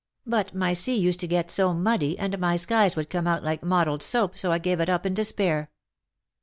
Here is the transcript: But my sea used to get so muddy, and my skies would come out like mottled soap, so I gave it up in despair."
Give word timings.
But 0.25 0.55
my 0.55 0.73
sea 0.73 0.97
used 0.97 1.19
to 1.19 1.27
get 1.27 1.51
so 1.51 1.75
muddy, 1.75 2.17
and 2.17 2.39
my 2.39 2.55
skies 2.55 2.95
would 2.95 3.11
come 3.11 3.27
out 3.27 3.43
like 3.43 3.61
mottled 3.61 4.01
soap, 4.01 4.35
so 4.35 4.51
I 4.51 4.57
gave 4.57 4.79
it 4.79 4.89
up 4.89 5.05
in 5.05 5.13
despair." 5.13 5.69